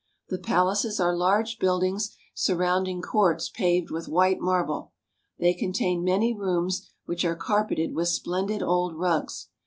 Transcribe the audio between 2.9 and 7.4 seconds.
courts paved with white marble. They contain many rooms which are